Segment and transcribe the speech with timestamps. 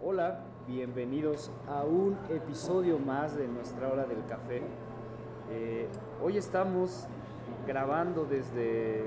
[0.00, 4.62] Hola, bienvenidos a un episodio más de nuestra hora del café.
[5.50, 5.88] Eh,
[6.22, 7.08] hoy estamos
[7.66, 9.02] grabando desde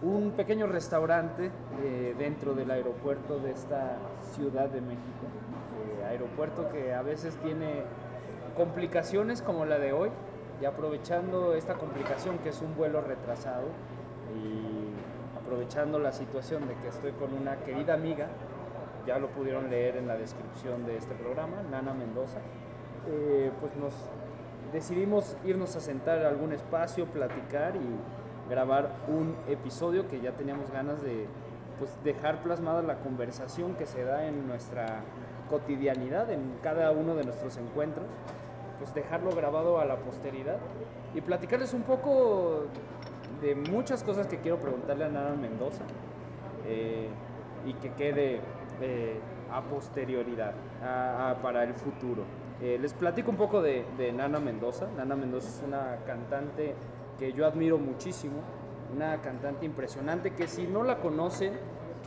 [0.00, 1.50] un pequeño restaurante
[1.82, 3.96] eh, dentro del aeropuerto de esta
[4.36, 5.26] Ciudad de México.
[5.98, 7.82] Eh, aeropuerto que a veces tiene
[8.56, 10.10] complicaciones como la de hoy
[10.62, 13.66] y aprovechando esta complicación que es un vuelo retrasado
[14.36, 18.28] y aprovechando la situación de que estoy con una querida amiga
[19.06, 22.40] ya lo pudieron leer en la descripción de este programa, Nana Mendoza,
[23.08, 23.92] eh, pues nos
[24.72, 30.70] decidimos irnos a sentar a algún espacio, platicar y grabar un episodio que ya teníamos
[30.70, 31.26] ganas de
[31.78, 35.02] pues, dejar plasmada la conversación que se da en nuestra
[35.48, 38.06] cotidianidad, en cada uno de nuestros encuentros,
[38.78, 40.58] pues dejarlo grabado a la posteridad
[41.14, 42.64] y platicarles un poco
[43.40, 45.84] de muchas cosas que quiero preguntarle a Nana Mendoza
[46.66, 47.08] eh,
[47.64, 48.40] y que quede
[48.80, 49.18] eh,
[49.52, 50.52] a posterioridad,
[51.40, 52.24] para el futuro.
[52.60, 54.86] Eh, les platico un poco de, Nana Mendoza.
[54.96, 56.74] Nana Mendoza es una cantante
[57.18, 58.34] que yo admiro muchísimo,
[58.94, 61.54] una cantante impresionante que si no la conocen,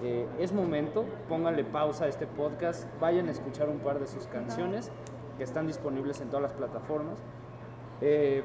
[0.03, 4.28] eh, es momento, pónganle pausa a este podcast, vayan a escuchar un par de sus
[4.28, 4.92] canciones
[5.38, 7.20] que están disponibles en todas las plataformas.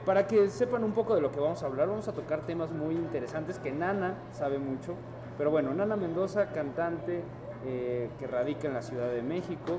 [0.05, 2.73] para que sepan un poco de lo que vamos a hablar, vamos a tocar temas
[2.73, 4.95] muy interesantes que Nana sabe mucho.
[5.37, 7.23] Pero bueno, Nana Mendoza, cantante,
[7.67, 9.79] eh, que radica en la Ciudad de México,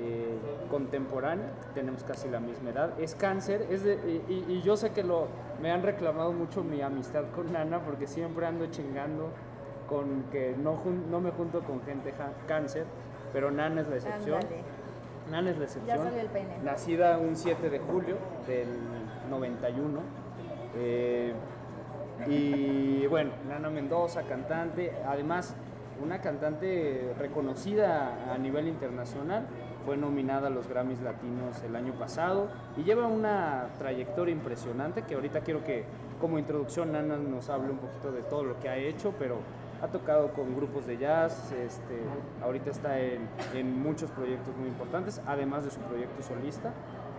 [0.00, 0.38] eh,
[0.70, 3.84] contemporánea, tenemos casi la misma edad, es cáncer, es
[4.28, 5.28] y, yo sé que lo,
[5.60, 9.30] me han reclamado mucho mi amistad con Nana porque siempre ando chingando
[9.88, 10.78] con que no,
[11.10, 12.14] no me junto con gente
[12.46, 12.86] cáncer,
[13.32, 14.40] pero Nana es la excepción.
[15.30, 15.98] Nana es la excepción.
[15.98, 16.64] Ya el.
[16.64, 18.16] Nacida un 7 de julio
[18.46, 18.68] del
[19.30, 20.00] 91.
[20.76, 21.32] Eh,
[22.26, 25.56] y bueno, Nana Mendoza, cantante, además
[26.00, 29.46] una cantante reconocida a nivel internacional,
[29.84, 35.14] fue nominada a los Grammys Latinos el año pasado y lleva una trayectoria impresionante que
[35.14, 35.84] ahorita quiero que
[36.20, 39.38] como introducción Nana nos hable un poquito de todo lo que ha hecho, pero
[39.82, 41.98] ha tocado con grupos de jazz, este,
[42.42, 46.72] ahorita está en, en muchos proyectos muy importantes, además de su proyecto solista.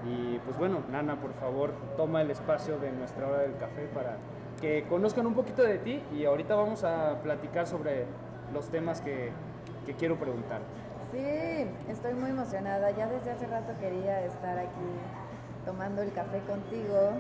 [0.06, 4.18] Y pues bueno, Nana, por favor, toma el espacio de nuestra hora del café para
[4.62, 8.06] que conozcan un poquito de ti y ahorita vamos a platicar sobre
[8.54, 9.32] los temas que,
[9.86, 10.62] que quiero preguntar.
[11.12, 12.92] Sí, estoy muy emocionada.
[12.92, 14.90] Ya desde hace rato quería estar aquí
[15.66, 17.12] tomando el café contigo.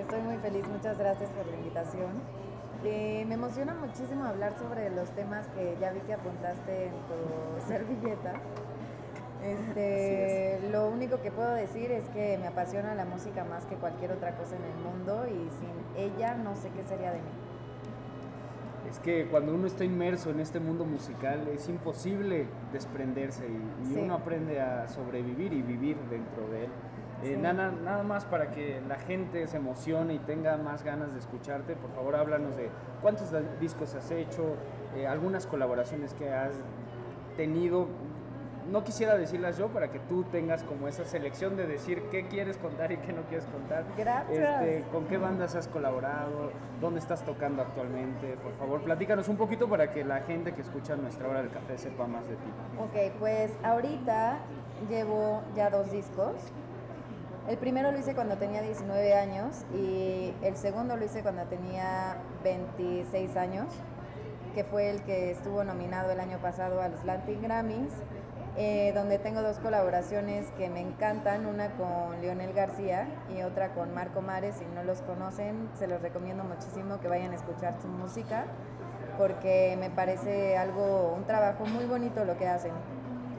[0.00, 2.12] Estoy muy feliz, muchas gracias por la invitación.
[2.82, 8.34] me emociona muchísimo hablar sobre los temas que ya vi que apuntaste en tu servilleta.
[9.42, 14.12] Este, lo único que puedo decir es que me apasiona la música más que cualquier
[14.12, 17.45] otra cosa en el mundo y sin ella no sé qué sería de mí
[18.90, 24.14] es que cuando uno está inmerso en este mundo musical es imposible desprenderse y, uno
[24.14, 26.70] aprende a sobrevivir y vivir dentro de él.
[27.22, 31.18] Eh, nada, nada más para que la gente se emocione y tenga más ganas de
[31.18, 32.68] escucharte, por favor háblanos de
[33.00, 34.54] cuántos discos has hecho,
[34.94, 36.52] eh, algunas colaboraciones que has
[37.36, 37.88] tenido,
[38.70, 42.56] no quisiera decirlas yo para que tú tengas como esa selección de decir qué quieres
[42.56, 43.84] contar y qué no quieres contar.
[43.96, 44.62] Gracias.
[44.62, 46.50] Este, ¿Con qué bandas has colaborado?
[46.80, 48.36] ¿Dónde estás tocando actualmente?
[48.42, 51.78] Por favor, platícanos un poquito para que la gente que escucha nuestra hora del café
[51.78, 52.50] sepa más de ti.
[52.78, 54.38] Ok, pues ahorita
[54.88, 56.34] llevo ya dos discos.
[57.48, 62.16] El primero lo hice cuando tenía 19 años y el segundo lo hice cuando tenía
[62.42, 63.66] 26 años,
[64.56, 67.92] que fue el que estuvo nominado el año pasado a los Latin Grammys
[68.58, 73.06] eh, donde tengo dos colaboraciones que me encantan, una con Leonel García
[73.36, 77.32] y otra con Marco Mares, si no los conocen, se los recomiendo muchísimo que vayan
[77.32, 78.44] a escuchar su música,
[79.18, 82.72] porque me parece algo, un trabajo muy bonito lo que hacen.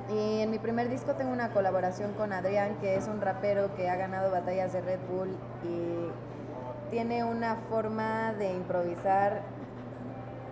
[0.09, 3.89] Y en mi primer disco tengo una colaboración con Adrián, que es un rapero que
[3.89, 9.41] ha ganado batallas de Red Bull y tiene una forma de improvisar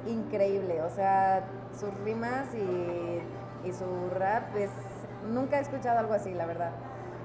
[0.08, 1.44] increíble, o sea,
[1.80, 3.22] sus rimas y
[3.66, 4.70] y su rap es...
[5.30, 6.72] Nunca he escuchado algo así, la verdad.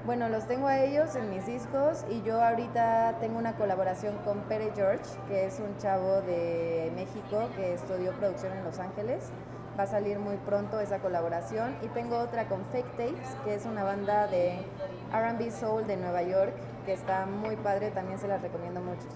[0.06, 4.40] Bueno, los tengo a ellos en mis discos y yo ahorita tengo una colaboración con
[4.40, 9.30] Pere George, que es un chavo de México que estudió producción en Los Ángeles.
[9.78, 11.76] Va a salir muy pronto esa colaboración.
[11.82, 14.64] Y tengo otra con Fake Tapes, que es una banda de
[15.12, 16.54] RB Soul de Nueva York,
[16.86, 19.06] que está muy padre, también se las recomiendo mucho.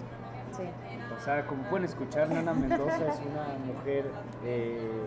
[0.57, 0.65] Sí.
[1.19, 4.11] O sea, como pueden escuchar, Nana Mendoza es una mujer
[4.45, 5.07] eh,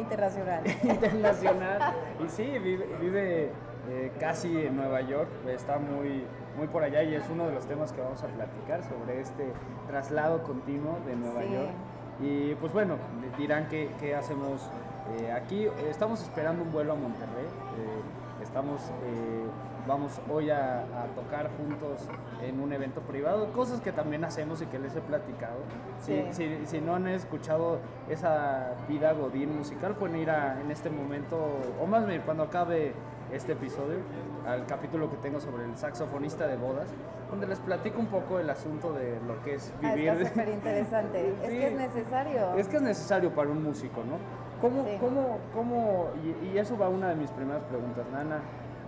[0.00, 0.62] Internacional.
[0.82, 1.94] Internacional.
[2.24, 3.50] Y sí, vive,
[3.88, 6.24] eh, casi en Nueva York, está muy,
[6.56, 9.52] muy por allá y es uno de los temas que vamos a platicar sobre este
[9.86, 11.70] traslado continuo de Nueva York.
[12.20, 12.96] Y pues bueno,
[13.38, 14.68] dirán que, hacemos
[15.18, 17.46] Eh, aquí estamos esperando un vuelo a Monterrey.
[17.46, 19.44] eh, estamos, eh,
[19.90, 22.06] vamos hoy a, a tocar juntos
[22.42, 25.56] en un evento privado, cosas que también hacemos y que les he platicado.
[26.00, 26.58] Si, Sí.
[26.60, 31.36] si- si no han escuchado esa vida godín musical, pueden ir a, en este momento,
[31.82, 32.92] o más bien cuando acabe
[33.32, 33.98] este episodio,
[34.46, 36.86] al capítulo que tengo sobre el saxofonista de bodas,
[37.28, 40.08] donde les platico un poco el asunto de lo que es Ah, vivir.
[40.12, 41.34] está súper interesante.
[41.42, 41.58] Es Sí.
[41.58, 42.54] que es necesario.
[42.56, 44.18] Es que es necesario para un músico, ¿no?
[44.60, 44.96] ¿Cómo, Sí.
[45.00, 48.40] cómo, cómo, y, y eso va a una de mis primeras preguntas, Nana?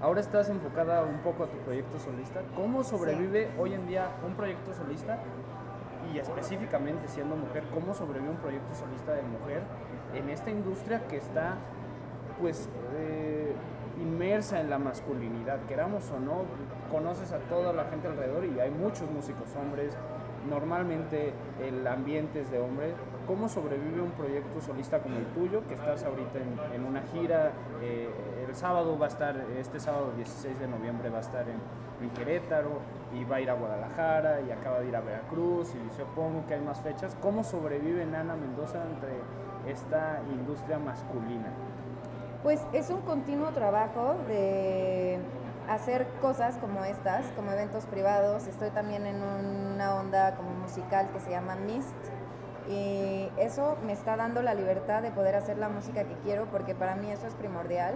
[0.02, 2.40] Ahora estás enfocada un poco a tu proyecto solista.
[2.56, 5.20] ¿Cómo sobrevive hoy en día un proyecto solista?
[6.12, 9.62] Y específicamente siendo mujer, ¿cómo sobrevive un proyecto solista de mujer
[10.12, 11.54] en esta industria que está,
[12.40, 13.54] pues, eh,
[14.02, 15.60] inmersa en la masculinidad?
[15.68, 16.46] Queramos o no,
[16.90, 19.96] conoces a toda la gente alrededor y hay muchos músicos hombres,
[20.48, 22.94] normalmente el ambiente es de hombre.
[23.26, 26.38] ¿Cómo sobrevive un proyecto solista como el tuyo, que estás ahorita
[26.74, 27.52] en, una gira?
[27.80, 28.08] eh,
[28.48, 31.56] el sábado va a estar, este sábado 16 de noviembre va a estar en,
[32.02, 32.80] en Querétaro
[33.14, 36.54] y va a ir a Guadalajara y acaba de ir a Veracruz y supongo que
[36.54, 37.16] hay más fechas.
[37.20, 39.12] ¿Cómo sobrevive Nana Mendoza entre
[39.70, 41.50] esta industria masculina?
[42.42, 45.18] Pues es un continuo trabajo de
[45.68, 48.46] hacer cosas como estas, como eventos privados.
[48.46, 51.96] Estoy también en una onda como musical que se llama Mist.
[52.68, 56.74] Y eso me está dando la libertad de poder hacer la música que quiero porque
[56.74, 57.94] para mí eso es primordial.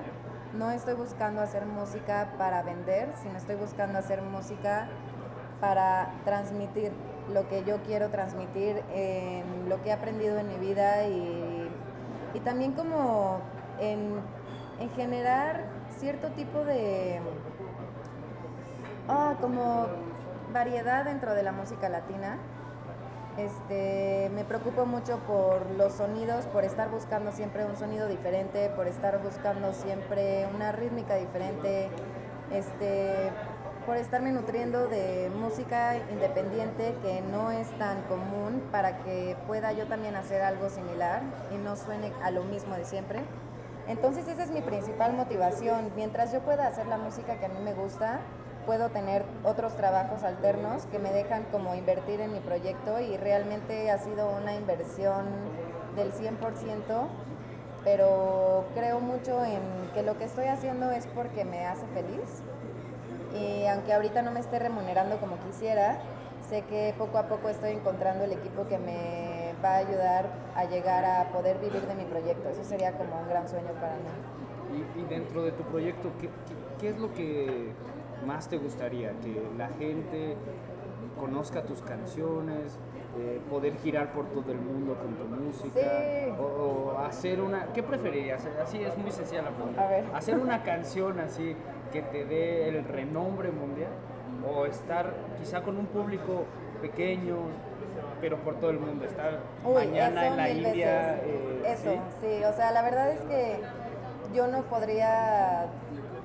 [0.54, 4.88] No estoy buscando hacer música para vender, sino estoy buscando hacer música
[5.60, 6.92] para transmitir
[7.32, 11.68] lo que yo quiero transmitir, en lo que he aprendido en mi vida y,
[12.34, 13.40] y también como
[13.80, 14.20] en,
[14.78, 15.64] en generar
[15.98, 17.20] cierto tipo de
[19.08, 19.86] ah, como
[20.52, 22.38] variedad dentro de la música latina.
[23.36, 28.86] Este, me preocupo mucho por los sonidos, por estar buscando siempre un sonido diferente, por
[28.86, 31.90] estar buscando siempre una rítmica diferente,
[32.50, 33.30] este,
[33.84, 39.86] por estarme nutriendo de música independiente que no es tan común para que pueda yo
[39.86, 41.20] también hacer algo similar
[41.54, 43.20] y no suene a lo mismo de siempre.
[43.86, 45.92] Entonces esa es mi principal motivación.
[45.94, 48.20] Mientras yo pueda hacer la música que a mí me gusta,
[48.66, 53.90] puedo tener otros trabajos alternos que me dejan como invertir en mi proyecto y realmente
[53.90, 55.24] ha sido una inversión
[55.94, 56.36] del 100%,
[57.84, 59.62] pero creo mucho en
[59.94, 62.42] que lo que estoy haciendo es porque me hace feliz
[63.40, 65.98] y aunque ahorita no me esté remunerando como quisiera,
[66.48, 70.64] sé que poco a poco estoy encontrando el equipo que me va a ayudar a
[70.64, 72.48] llegar a poder vivir de mi proyecto.
[72.48, 74.82] Eso sería como un gran sueño para mí.
[74.96, 77.72] Y, dentro de tu proyecto, ¿qué, qué, qué es lo que
[78.24, 79.10] más te gustaría?
[79.20, 80.36] ¿Que la gente
[81.18, 82.78] conozca tus canciones?
[83.18, 85.80] eh, ¿Poder girar por todo el mundo con tu música?
[85.80, 86.32] Sí.
[86.38, 86.42] O,
[86.94, 87.66] o hacer una...
[87.72, 88.46] ¿Qué preferirías?
[88.62, 89.88] Así es muy sencilla la pregunta.
[90.14, 91.56] ¿Hacer una canción así
[91.92, 93.90] que te dé el renombre mundial?
[94.46, 96.44] ¿O estar quizá con un público
[96.82, 97.36] pequeño,
[98.20, 99.06] pero por todo el mundo?
[99.06, 101.16] Estar Uy, mañana en la India.
[101.22, 102.36] eh, eso, ¿sí?
[102.38, 102.44] ¿sí?
[102.44, 103.60] o sea, la verdad es que
[104.34, 105.68] yo no podría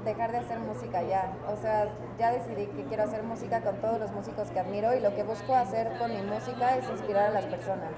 [0.05, 1.33] dejar de hacer música ya.
[1.51, 1.87] O sea,
[2.17, 5.23] ya decidí que quiero hacer música con todos los músicos que admiro y lo que
[5.23, 7.91] busco hacer con mi música es inspirar a las personas.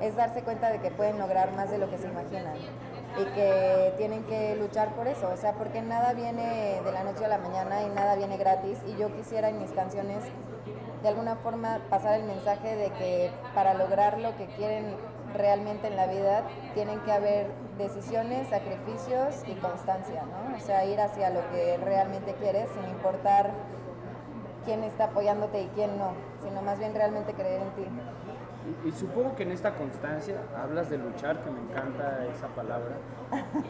[0.00, 2.54] Es darse cuenta de que pueden lograr más de lo que se imaginan
[3.18, 5.28] y que tienen que luchar por eso.
[5.32, 8.78] O sea, porque nada viene de la noche a la mañana y nada viene gratis
[8.86, 10.24] y yo quisiera en mis canciones
[11.02, 14.94] de alguna forma pasar el mensaje de que para lograr lo que quieren
[15.34, 17.48] realmente en la vida tienen que haber
[17.78, 20.56] decisiones, sacrificios y constancia, ¿no?
[20.56, 23.50] O sea, ir hacia lo que realmente quieres sin importar
[24.64, 26.12] quién está apoyándote y quién no,
[26.42, 27.90] sino más bien realmente creer en ti.
[28.86, 32.94] Y, supongo que en esta constancia hablas de luchar, que me encanta esa palabra.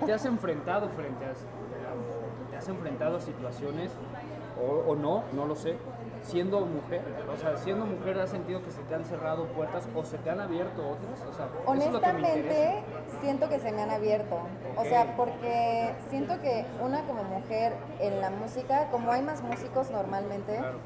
[0.04, 1.33] ¿Te has enfrentado frente a,
[2.50, 3.90] te has enfrentado situaciones
[4.61, 5.78] o, o no, no lo sé,
[6.23, 7.02] siendo mujer?
[7.33, 10.31] O sea, siendo mujer has sentido que se te han cerrado puertas o se te
[10.31, 11.21] han abierto otras?
[11.29, 11.67] O sea, es que.
[11.67, 12.83] Honestamente,
[13.21, 14.38] siento que se me han abierto.
[14.76, 19.91] O sea, porque siento que una como mujer en la música, como hay más músicos
[19.91, 20.79] normalmente, Claro.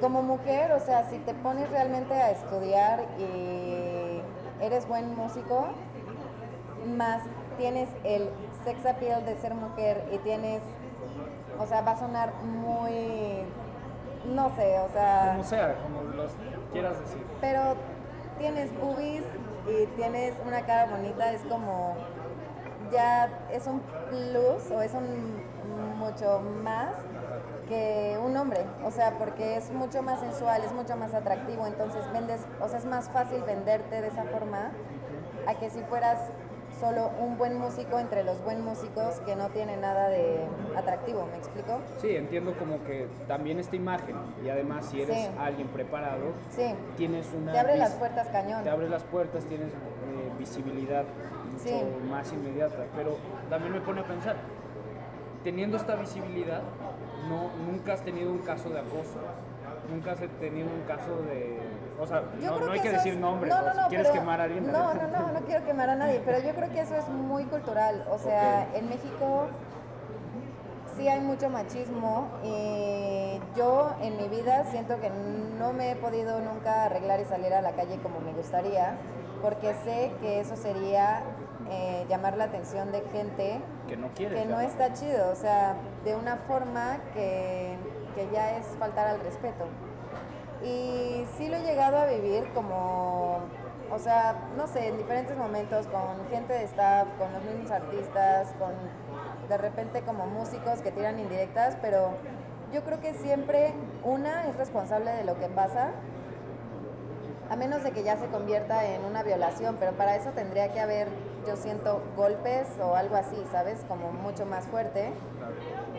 [0.00, 4.20] como mujer, o sea, si te pones realmente a estudiar y
[4.64, 5.66] eres buen músico,
[6.96, 7.22] más
[7.58, 8.28] tienes el
[8.64, 10.62] sex appeal de ser mujer y tienes,
[11.58, 13.44] o sea, va a sonar muy,
[14.26, 16.32] no sé, o sea, Como sea, como los
[16.72, 17.24] quieras decir.
[17.40, 17.76] pero
[18.38, 19.24] tienes boobies
[19.68, 21.94] y tienes una cara bonita, es como,
[22.92, 25.42] ya es un plus o es un
[25.98, 26.94] mucho más
[27.68, 32.10] que un hombre, o sea, porque es mucho más sensual, es mucho más atractivo, entonces
[32.12, 34.72] vendes, o sea, es más fácil venderte de esa forma
[35.46, 36.18] a que si fueras
[36.82, 40.40] solo un buen músico entre los buen músicos que no tiene nada de
[40.76, 41.78] atractivo, ¿me explico?
[41.98, 45.28] Sí, entiendo como que también esta imagen y además si eres Sí.
[45.38, 46.74] alguien preparado, Sí.
[46.96, 47.52] tienes una...
[47.52, 48.64] Te abre las puertas cañón.
[48.64, 51.04] Te abre las puertas, tienes eh, visibilidad
[51.52, 51.84] mucho Sí.
[52.10, 53.16] más inmediata, pero
[53.48, 54.34] también me pone a pensar,
[55.44, 56.62] teniendo esta visibilidad,
[57.28, 59.20] no, nunca has tenido un caso de acoso,
[59.88, 61.60] nunca has tenido un caso de...
[62.02, 64.40] O sea, no, hay que decir es- nombres, no, no, si no, quieres pero- quemar
[64.40, 64.72] a alguien.
[64.72, 67.44] No, no, no, no quiero quemar a nadie, pero yo creo que eso es muy
[67.44, 68.04] cultural.
[68.10, 69.46] O sea, en México
[70.96, 75.10] sí hay mucho machismo y yo en mi vida siento que
[75.58, 78.96] no me he podido nunca arreglar y salir a la calle como me gustaría,
[79.40, 81.22] porque sé que eso sería
[81.70, 84.40] eh, llamar la atención de gente Que no quieres.
[84.40, 87.76] que no está chido, o sea, de una forma que,
[88.14, 89.64] que ya es faltar al respeto.
[90.64, 93.38] Y sí lo he llegado a vivir como,
[93.90, 98.54] o sea, no sé, en diferentes momentos con gente de staff, con los mismos artistas,
[98.58, 98.72] con
[99.48, 102.12] de repente como músicos que tiran indirectas, pero
[102.72, 105.90] yo creo que siempre una es responsable de lo que pasa,
[107.50, 110.80] a menos de que ya se convierta en una violación, pero para eso tendría que
[110.80, 111.08] haber,
[111.46, 113.84] yo siento, golpes o algo así, ¿sabes?
[113.88, 115.12] Como mucho más fuerte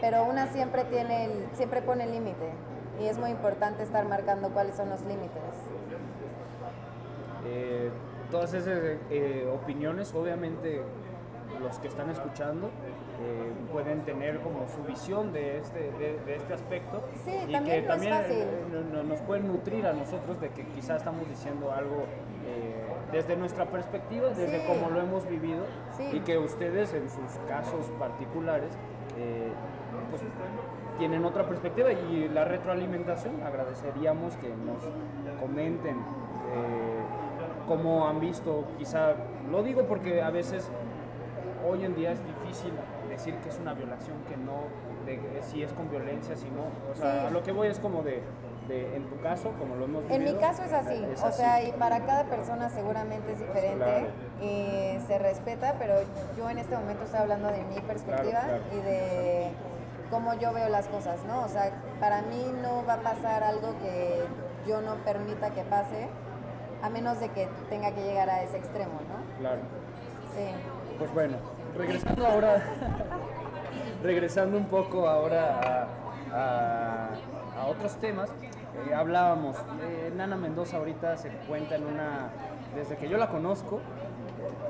[0.03, 2.51] pero una siempre tiene siempre pone límite
[3.01, 5.41] y es muy importante estar marcando cuáles son los límites.
[7.45, 7.89] Eh,
[8.31, 10.81] todas esas eh, opiniones, obviamente
[11.61, 12.67] los que están escuchando
[13.21, 17.81] eh, pueden tener como su visión de este, de, de este aspecto Sí, y también
[17.81, 18.13] que también
[18.91, 22.05] no- nos pueden nutrir a nosotros de que quizás estamos diciendo algo
[23.11, 24.65] desde nuestra perspectiva, desde Sí.
[24.67, 25.63] cómo lo hemos vivido
[25.95, 26.09] Sí.
[26.13, 28.69] y que ustedes en sus casos particulares
[30.09, 30.21] pues,
[30.97, 34.83] tienen otra perspectiva y la retroalimentación agradeceríamos que nos
[35.39, 36.99] comenten eh,
[37.67, 39.13] cómo han visto quizá
[39.49, 40.69] lo digo porque a veces
[41.67, 42.73] hoy en día es difícil
[43.09, 44.63] decir que es una violación que no
[45.05, 47.27] de, si es con violencia si no o sea Sí.
[47.27, 48.21] a lo que voy es como de,
[48.67, 51.25] de- en tu caso como lo hemos En mi vivido, caso es así, es o
[51.27, 51.37] así.
[51.37, 54.07] sea, y para cada persona seguramente es diferente Claro.
[54.41, 55.95] y se respeta, pero
[56.37, 58.63] yo en este momento estoy hablando de mi perspectiva claro.
[58.71, 59.47] y de
[60.09, 61.43] cómo yo veo las cosas, ¿no?
[61.43, 64.23] O sea, para mí no va a pasar algo que
[64.67, 66.07] yo no permita que pase,
[66.81, 69.39] a menos de que tenga que llegar a ese extremo, ¿no?
[69.39, 69.61] claro
[70.35, 70.45] Sí.
[70.97, 71.37] Pues bueno,
[71.77, 72.61] regresando ahora,
[74.03, 75.87] regresando un poco ahora
[76.33, 77.09] a, a-
[77.61, 78.29] a otros temas,
[78.89, 82.29] eh, hablábamos, eh, Nana Mendoza ahorita se cuenta en una,
[82.75, 83.79] desde que yo la conozco,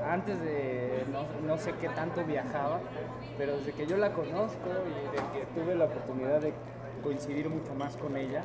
[0.10, 0.83] antes de,
[1.14, 2.80] no, no sé qué tanto viajaba,
[3.38, 6.54] pero desde que yo la conozco y de que tuve la oportunidad de
[7.04, 8.42] coincidir mucho más con ella,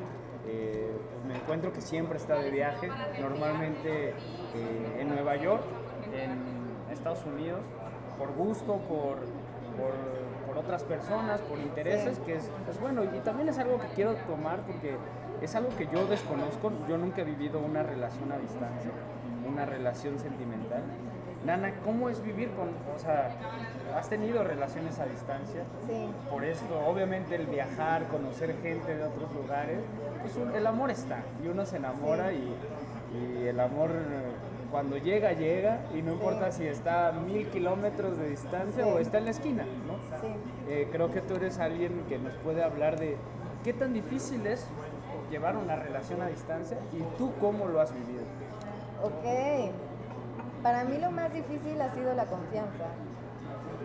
[0.47, 0.91] eh,
[1.27, 5.63] me encuentro que siempre está de viaje, normalmente eh, en Nueva York,
[6.13, 7.65] en Estados Unidos,
[8.17, 9.17] por gusto, por,
[9.77, 9.93] por,
[10.47, 12.23] por otras personas, por intereses, Sí.
[12.25, 13.03] que es, es bueno.
[13.03, 14.95] Y también es algo que quiero tomar porque
[15.41, 16.71] es algo que yo desconozco.
[16.87, 18.91] Yo nunca he vivido una relación a distancia,
[19.47, 20.81] una relación sentimental.
[21.45, 23.31] Nana, ¿cómo es vivir con, o sea,
[23.97, 25.61] has tenido relaciones a distancia?
[25.87, 26.09] Sí.
[26.29, 29.79] Por esto, obviamente el viajar, conocer gente de otros lugares,
[30.21, 32.53] pues un- el amor está y uno se enamora y,
[33.15, 33.89] y el amor
[34.69, 38.89] cuando llega, llega y no importa si está a mil kilómetros de distancia Sí.
[38.93, 39.93] o está en la esquina, ¿no?
[40.19, 40.27] Sí.
[40.67, 43.15] Eh, creo que tú eres alguien que nos puede hablar de
[43.63, 44.67] qué tan difícil es
[45.29, 48.23] llevar una relación a distancia y tú cómo lo has vivido.
[49.03, 49.71] Ok.
[50.63, 52.85] Para mí lo más difícil ha sido la confianza.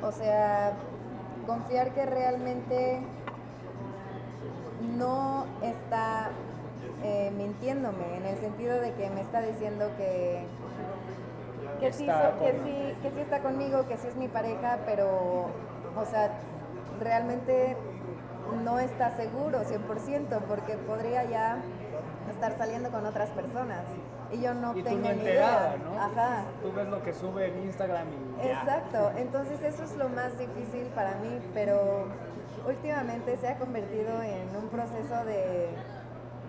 [0.02, 0.72] O sea,
[1.46, 3.00] confiar que realmente
[4.96, 6.30] no está
[7.02, 10.44] eh, mintiéndome, en el sentido de que me está diciendo que,
[11.80, 15.46] que, sí, so- que, sí, que sí está conmigo, que sí es mi pareja, pero,
[15.96, 16.32] o sea,
[17.00, 17.76] realmente
[18.54, 21.58] no está seguro 100%, porque podría ya
[22.30, 23.82] estar saliendo con otras personas.
[24.32, 25.84] Y yo no y tú tengo ni enterada, idea.
[25.84, 26.00] ¿no?
[26.02, 26.44] Ajá.
[26.62, 28.52] Tú ves lo que sube en Instagram y ya.
[28.60, 32.06] Exacto, entonces eso es lo más difícil para mí, pero
[32.66, 35.68] últimamente se ha convertido en un proceso de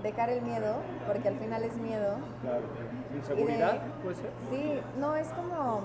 [0.02, 0.76] dejar el miedo,
[1.08, 2.16] porque al final es miedo.
[2.42, 2.62] Claro.
[2.62, 4.30] y de- ¿Inseguridad puede ser?
[4.50, 5.82] Sí, no, es como,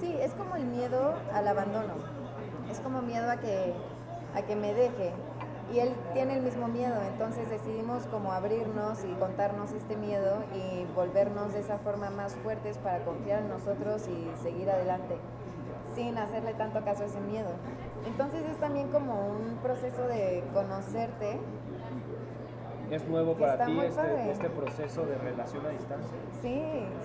[0.00, 1.94] sí, es como el miedo al abandono,
[2.70, 3.74] es como miedo a que,
[4.34, 5.12] a que me deje.
[5.72, 10.86] Y él tiene el mismo miedo, entonces decidimos como abrirnos y contarnos este miedo y
[10.94, 15.16] volvernos de esa forma más fuertes para confiar en nosotros y seguir adelante,
[15.94, 17.50] sin hacerle tanto caso a ese miedo.
[18.06, 21.38] Entonces es también como un proceso de conocerte
[22.90, 26.16] ¿Es nuevo para ti este, este proceso de relación a distancia?
[26.40, 26.62] Sí,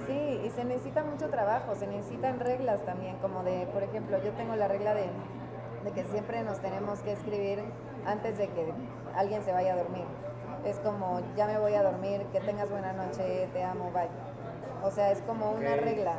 [0.08, 4.32] sí, y se necesita mucho trabajo, se necesitan reglas también, como de, por ejemplo, yo
[4.32, 5.10] tengo la regla de,
[5.84, 7.64] de que siempre nos tenemos que escribir
[8.06, 8.74] antes de que
[9.16, 10.06] alguien se vaya a dormir.
[10.66, 14.08] Es como, ya me voy a dormir, que tengas buena noche, te amo, bye.
[14.84, 16.14] O sea, es como una regla.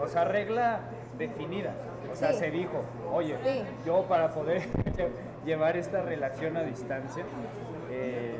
[0.00, 0.80] O sea, regla
[1.18, 1.72] definida.
[2.10, 3.62] O sea, se dijo, oye, Sí.
[3.84, 4.62] yo para poder
[5.44, 7.24] llevar esta relación a distancia,
[7.90, 8.36] eh,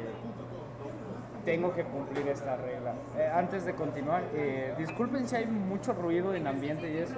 [1.46, 2.92] tengo que cumplir esta regla.
[3.16, 7.14] Eh, antes de continuar, eh, disculpen si hay mucho ruido en ambiente y eso.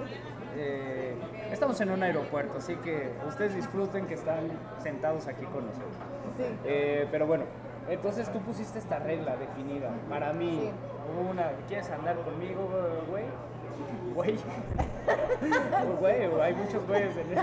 [0.55, 1.15] Eh,
[1.51, 4.47] estamos en un aeropuerto, así que ustedes disfruten que están
[4.83, 5.95] sentados aquí con nosotros.
[6.37, 6.43] Sí.
[6.63, 7.45] Eh, pero bueno,
[7.89, 9.89] entonces tú pusiste esta regla definida.
[10.07, 11.27] Para mí, Sí.
[11.31, 12.69] una, ¿quieres andar conmigo,
[13.09, 13.23] güey?
[14.13, 14.35] Güey.
[15.99, 17.35] Güey, hay muchos güeyes en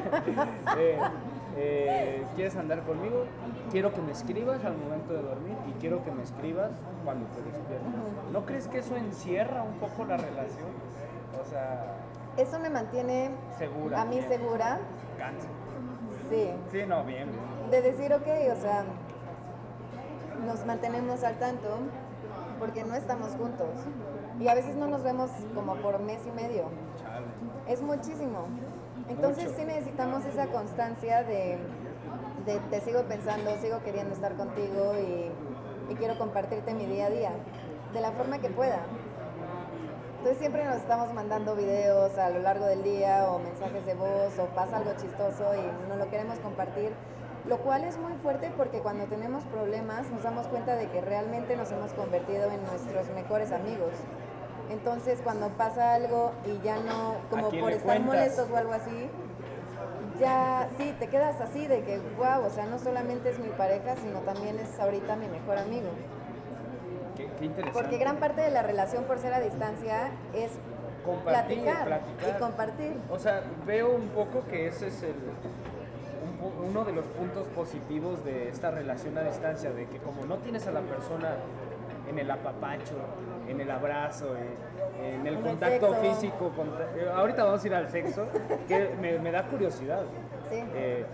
[1.56, 3.24] eh, ¿Quieres andar conmigo?
[3.70, 6.70] Quiero que me escribas al momento de dormir y quiero que me escribas
[7.04, 7.92] cuando te despiertas.
[8.32, 10.68] ¿No crees que eso encierra un poco la relación?
[11.40, 11.96] O sea,
[12.36, 14.02] Eso me mantiene segura.
[14.02, 14.28] a mí bien.
[14.28, 14.78] segura,
[15.18, 15.48] Cansa.
[16.28, 16.50] sí.
[16.70, 17.70] Sí, no, bien, bien.
[17.70, 18.84] de decir, ok, o sea,
[20.44, 21.68] nos mantenemos al tanto
[22.58, 23.68] porque no estamos juntos.
[24.38, 26.64] Y a veces no nos vemos como por mes y medio.
[27.00, 27.26] Chale.
[27.66, 28.44] Es muchísimo.
[29.08, 29.56] Entonces Mucho.
[29.56, 31.58] sí necesitamos esa constancia de,
[32.44, 37.10] de te sigo pensando, sigo queriendo estar contigo y, y quiero compartirte mi día a
[37.10, 37.30] día,
[37.92, 38.80] de la forma que pueda.
[40.18, 44.36] Entonces siempre nos estamos mandando videos a lo largo del día o mensajes de voz
[44.40, 46.90] o pasa algo chistoso y no lo queremos compartir,
[47.46, 51.56] lo cual es muy fuerte porque cuando tenemos problemas nos damos cuenta de que realmente
[51.56, 53.92] nos hemos convertido en nuestros mejores amigos.
[54.70, 58.06] Entonces cuando pasa algo y ya no, como por estar cuentas?
[58.06, 59.08] molestos o algo así,
[60.18, 63.96] ya sí, te quedas así de que, wow, o sea, no solamente es mi pareja,
[63.96, 65.90] sino también es ahorita mi mejor amigo.
[67.16, 67.80] Qué, qué interesante.
[67.80, 70.52] Porque gran parte de la relación por ser a distancia es
[71.04, 72.36] Compartir, platicar, platicar.
[72.36, 72.96] y compartir.
[73.10, 78.24] O sea, veo un poco que ese es el, un uno de los puntos positivos
[78.24, 81.36] de esta relación a distancia, de que como no tienes a la persona
[82.08, 82.94] en el apapacho,
[83.48, 86.50] en el abrazo, en, en el contacto físico,
[86.96, 88.26] eh, ahorita vamos a ir al sexo,
[88.68, 90.02] que me, me da curiosidad.
[90.50, 90.56] Sí.
[90.74, 91.04] Eh,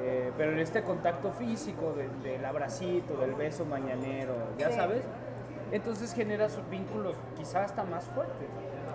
[0.00, 4.76] eh, pero en este contacto físico, de- del abracito, del beso mañanero, ya Sí.
[4.76, 5.02] sabes,
[5.72, 8.48] entonces generas vínculos quizás hasta más fuertes.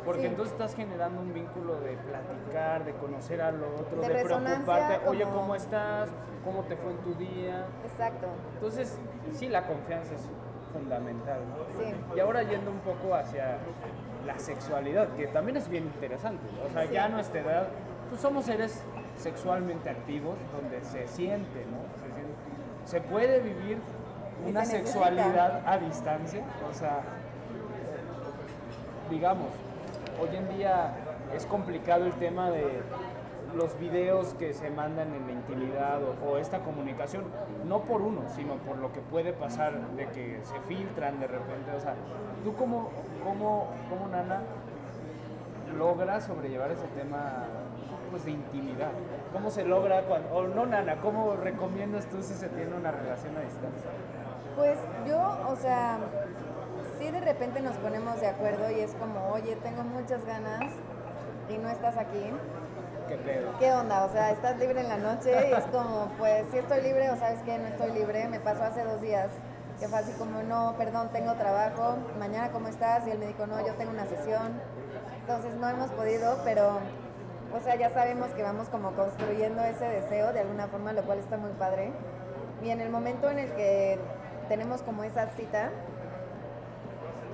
[0.05, 0.27] Porque Sí.
[0.27, 5.23] entonces estás generando un vínculo de platicar, de conocer al otro, De de, preocuparte, oye,
[5.23, 6.09] ¿cómo estás?
[6.43, 7.65] ¿Cómo te fue en tu día?
[7.85, 8.27] Exacto.
[8.55, 8.97] Entonces,
[9.31, 10.27] sí, la confianza es
[10.73, 11.39] fundamental.
[11.49, 11.83] ¿no?
[11.83, 11.93] Sí.
[12.15, 13.57] Y ahora yendo un poco hacia
[14.25, 16.43] la sexualidad, que también es bien interesante.
[16.67, 16.93] O sea, Sí.
[16.93, 17.67] ya a nuestra edad,
[18.09, 18.83] pues somos seres
[19.17, 21.77] sexualmente activos, donde se siente, ¿no?
[21.99, 22.33] Se, siente-
[22.86, 23.77] se puede vivir
[24.47, 27.01] una se sexualidad a distancia, o sea,
[29.09, 29.49] digamos,
[30.21, 30.93] hoy en día
[31.36, 32.81] es complicado el tema de
[33.55, 37.23] los videos que se mandan en la intimidad o, esta comunicación,
[37.65, 41.71] no por uno, sino por lo que puede pasar de que se filtran de repente.
[41.75, 41.95] O sea,
[42.43, 42.89] ¿tú cómo,
[43.23, 44.41] cómo, cómo Nana,
[45.77, 47.45] logras sobrellevar ese tema
[48.09, 48.91] pues, de intimidad?
[49.31, 53.35] ¿Cómo se logra cuando, o no Nana, cómo recomiendas tú si se tiene una relación
[53.37, 53.89] a distancia?
[54.55, 55.97] Pues yo, o sea,
[56.99, 60.73] sí de repente nos ponemos de acuerdo y es como, oye, tengo muchas ganas
[61.49, 62.31] y no estás aquí.
[63.60, 64.06] ¿Qué onda?
[64.06, 67.15] O sea, estás libre en la noche y es como, pues sí estoy libre o
[67.15, 68.28] sabes que no estoy libre.
[68.28, 69.30] Me pasó hace dos días
[69.80, 71.97] que fue así como, no, perdón, tengo trabajo.
[72.17, 73.06] Mañana, ¿cómo estás?
[73.08, 74.60] Y él me dijo, no, yo tengo una sesión.
[75.19, 76.80] Entonces no hemos podido, pero,
[77.56, 81.19] o sea, ya sabemos que vamos como construyendo ese deseo de alguna forma, lo cual
[81.19, 81.91] está muy padre.
[82.63, 83.99] Y en el momento en el que
[84.49, 85.69] tenemos como esa cita,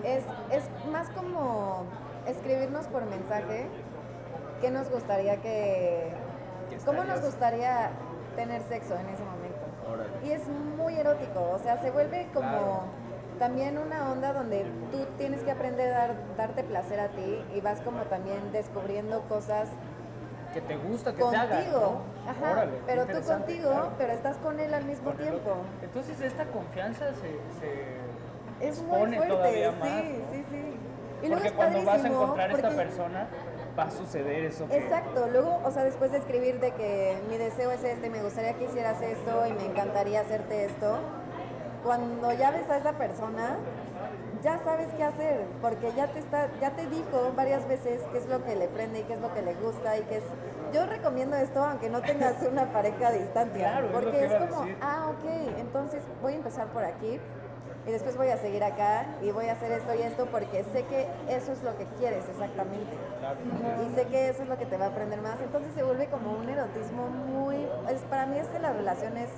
[0.03, 1.83] es, es más como
[2.27, 3.67] escribirnos por mensaje
[4.61, 6.11] qué nos gustaría que...
[6.69, 7.89] ¿Qué ¿Cómo nos gustaría
[8.35, 9.59] tener sexo en ese momento?
[10.23, 12.81] Y es muy erótico, o sea, se vuelve como Claro.
[13.39, 17.61] también una onda donde tú tienes que aprender a dar- darte placer a ti y
[17.61, 19.67] vas como también descubriendo cosas
[20.53, 21.47] Que te gusta, que contigo.
[21.47, 22.01] te haga, ¿no?
[22.29, 23.91] Ajá, Órale, qué pero tú contigo, claro.
[23.97, 25.55] pero estás con él al mismo tiempo.
[25.81, 29.89] Entonces esta confianza se, se Es muy fuerte, todavía más.
[29.89, 30.77] sí, sí, sí.
[31.23, 33.27] Y luego Porque es cuando vas a encontrar a esta persona,
[33.79, 34.77] va a suceder eso que...
[34.77, 38.53] Exacto, luego, o sea, después de escribir de que mi deseo es este, me gustaría
[38.53, 40.99] que hicieras esto y me encantaría hacerte esto,
[41.83, 43.57] cuando ya ves a esa persona,
[44.43, 48.27] ya sabes qué hacer, porque ya te está, ya te dijo varias veces qué es
[48.27, 50.23] lo que le prende y qué es lo que le gusta y qué es.
[50.73, 54.33] Yo recomiendo esto aunque no tengas una pareja a distancia, Claro, es porque que es
[54.33, 57.19] a como, ah, ok, entonces voy a empezar por aquí.
[57.89, 60.83] Y después voy a seguir acá y voy a hacer esto y esto porque sé
[60.83, 62.91] que eso es lo que quieres exactamente.
[63.83, 65.41] Y sé que eso es lo que te va a aprender más.
[65.41, 67.67] Entonces se vuelve como un erotismo muy...
[67.89, 69.29] Es, para mí es de las relaciones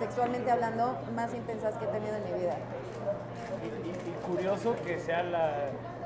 [0.00, 2.56] sexualmente hablando más intensas que he tenido en mi vida.
[3.84, 5.52] Y, curioso que sea la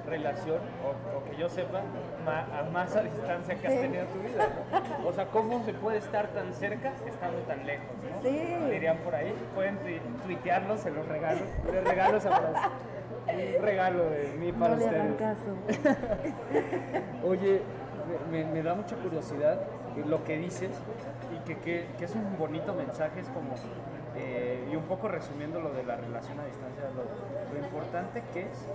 [0.07, 1.83] relación, o, que yo sepa,
[2.27, 4.49] a más a distancia que has tenido en tu vida.
[5.05, 7.87] O sea, ¿cómo se puede estar tan cerca estando tan lejos?
[8.11, 8.23] ¿no?
[8.23, 8.39] Sí.
[8.71, 9.79] Dirían por ahí, pueden
[10.25, 11.41] tuitearlo, se los regalo.
[11.73, 12.69] Les regalo esa frase.
[13.57, 15.11] Un regalo de mí para no ustedes.
[15.11, 15.57] Le caso.
[17.27, 17.63] Oye,
[18.31, 19.61] me, me, da mucha curiosidad
[20.07, 20.71] lo que dices
[21.35, 23.55] y que, que, que es un bonito mensaje, es como
[24.19, 28.69] eh, y un poco resumiendo lo de la relación a distancia, lo, importante que es,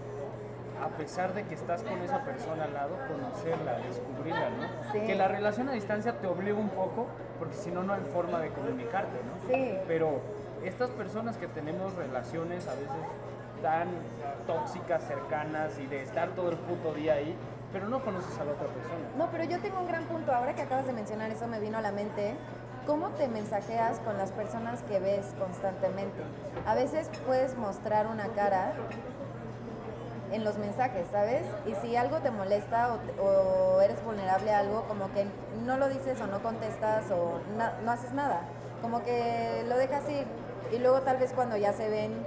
[0.81, 4.91] a pesar de que estás con esa persona al lado, conocerla, descubrirla, ¿no?
[5.05, 7.07] Que la relación a distancia te obliga un poco,
[7.39, 9.53] porque si no, no hay forma de comunicarte, ¿no?
[9.53, 9.77] Sí.
[9.87, 10.21] Pero
[10.63, 12.89] estas personas que tenemos relaciones a veces
[13.61, 13.89] tan
[14.47, 17.35] tóxicas, cercanas y de estar todo el puto día ahí,
[17.71, 19.07] pero no conoces a la otra persona.
[19.17, 20.33] No, pero yo tengo un gran punto.
[20.33, 22.35] Ahora que acabas de mencionar eso, me vino a la mente
[22.85, 26.23] ¿Cómo te mensajeas con las personas que ves constantemente?
[26.65, 28.73] A veces puedes mostrar una cara
[30.31, 31.45] en los mensajes, ¿sabes?
[31.65, 35.25] Y si algo te molesta o, eres vulnerable a algo, como que
[35.65, 37.39] no lo dices o no contestas o
[37.83, 38.41] no haces nada.
[38.81, 40.25] Como que lo dejas ir.
[40.71, 42.25] Y luego tal vez cuando ya se ven,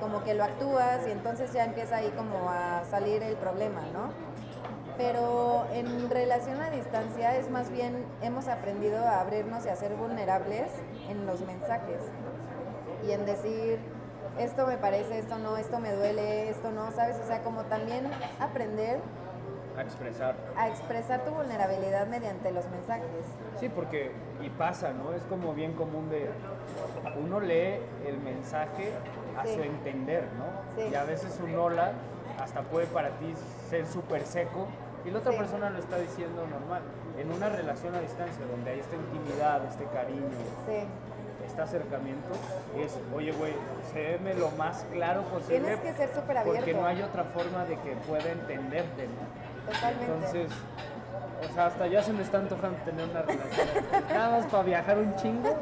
[0.00, 4.28] como que lo actúas y entonces ya empieza ahí como a salir el problema, ¿no?
[4.98, 9.94] pero en relación a distancia es más bien hemos aprendido a abrirnos y a ser
[9.94, 10.72] vulnerables
[11.08, 12.02] en los mensajes
[13.06, 13.78] y en decir
[14.38, 17.16] esto me parece, esto no, esto me duele, esto no, ¿sabes?
[17.22, 18.08] O sea, como también
[18.40, 19.00] aprender
[19.76, 20.34] a expresar.
[20.56, 23.06] A expresar tu vulnerabilidad mediante los mensajes.
[23.60, 24.10] Sí, porque,
[24.42, 25.12] y pasa, ¿no?
[25.12, 26.30] Es como bien común de,
[27.22, 28.92] uno lee el mensaje
[29.38, 30.84] a su entender, ¿no?
[30.90, 31.92] Y a veces un hola
[32.40, 33.32] hasta puede para ti
[33.70, 34.66] ser súper seco,
[35.04, 36.82] y la otra persona lo está diciendo normal.
[37.16, 40.26] En una relación a distancia, donde hay esta intimidad, este cariño,
[41.48, 42.28] este acercamiento,
[42.76, 43.54] es, oye, güey,
[43.92, 45.60] séme lo más claro posible.
[45.60, 46.60] Tienes que ser súper abierto.
[46.60, 49.72] Porque no hay otra forma de que pueda entenderte, ¿no?
[49.72, 50.12] Totalmente.
[50.12, 50.50] Entonces,
[51.48, 53.68] o sea, hasta ya se me está antojando tener una relación.
[54.10, 55.56] Nada más para viajar un chingo.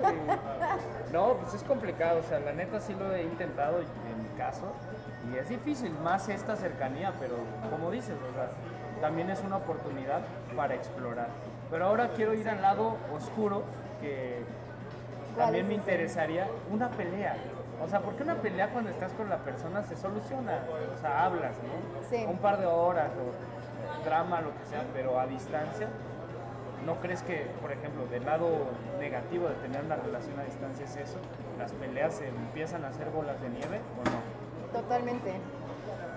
[1.12, 2.18] No, pues es complicado.
[2.18, 4.72] O sea, la neta sí lo he intentado en mi caso.
[5.32, 7.36] Y es difícil, más esta cercanía, pero
[7.70, 8.48] como dices, o sea,
[9.00, 10.22] también es una oportunidad
[10.56, 11.28] para explorar.
[11.70, 13.64] Pero ahora quiero ir al lado oscuro,
[14.00, 14.44] que
[15.36, 17.36] también me interesaría, una pelea.
[17.82, 20.60] O sea, porque una pelea cuando estás con la persona se soluciona,
[20.94, 22.08] o sea, hablas, ¿no?
[22.08, 22.24] Sí.
[22.26, 25.88] Un par de horas o drama, lo que sea, pero a distancia,
[26.86, 28.48] ¿no crees que, por ejemplo, del lado
[28.98, 31.18] negativo de tener una relación a distancia es eso?
[31.58, 34.80] ¿Las peleas se empiezan a hacer bolas de nieve o no?
[34.80, 35.34] Totalmente.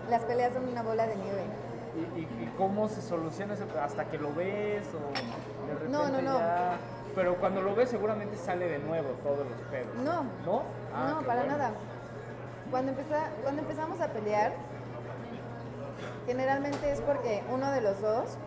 [0.10, 1.43] Las peleas son una bola de nieve.
[2.15, 3.65] ¿Y, cómo se soluciona eso?
[3.82, 6.39] ¿Hasta que lo ves o de repente no, no, no.
[7.19, 9.93] Pero cuando lo ves seguramente sale de nuevo todos los pedos.
[10.05, 10.23] No.
[10.45, 10.63] ¿No?
[10.95, 11.71] Ah, no, para nada.
[12.71, 12.93] Cuando,
[13.43, 14.53] cuando empezamos a pelear,
[16.25, 18.38] generalmente es porque uno de los dos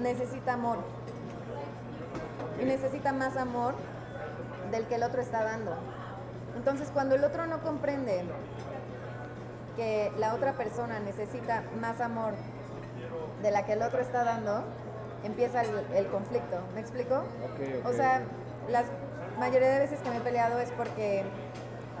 [0.00, 0.78] necesita amor.
[2.60, 3.74] Y necesita más amor
[4.70, 5.74] del que el otro está dando.
[6.56, 8.22] Entonces, cuando el otro no comprende
[9.74, 12.34] que la otra persona necesita más amor
[13.42, 14.62] de la que el otro está dando,
[15.24, 16.56] empieza el, conflicto.
[16.74, 17.24] ¿Me explico?
[17.84, 18.22] o sea,
[18.68, 18.84] la
[19.38, 21.24] mayoría de veces que me he peleado es porque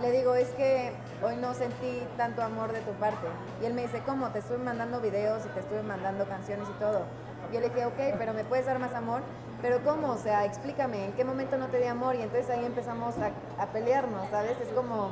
[0.00, 3.26] le digo, es que hoy no sentí tanto amor de tu parte.
[3.62, 4.30] Y él me dice, ¿cómo?
[4.30, 7.02] Te estuve mandando videos y te estuve mandando canciones y todo.
[7.52, 9.22] Yo le dije, ok, pero ¿me puedes dar más amor?
[9.60, 10.12] Pero ¿cómo?
[10.12, 12.14] O sea, explícame, ¿en qué momento no te di amor?
[12.14, 14.58] Y entonces ahí empezamos a, a pelearnos, ¿sabes?
[14.60, 15.10] Es como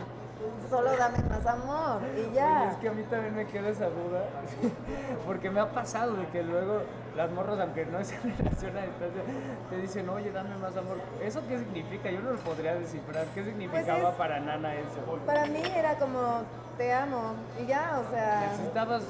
[0.71, 2.71] solo dame más amor y ya.
[2.71, 4.25] es que a mí también me queda esa duda,
[5.27, 6.83] porque me ha pasado de que luego
[7.17, 9.23] las morras, aunque no se relación a distancia,
[9.71, 10.99] te dicen, oye, dame más amor.
[11.23, 12.11] ¿Eso qué significa?
[12.11, 13.27] Yo no lo podría descifrar.
[13.35, 15.19] ¿Qué significaba pues para Nana eso?
[15.27, 16.43] Para mí era como,
[16.77, 18.51] te amo, y ya, o sea...
[18.53, 19.03] Necesitabas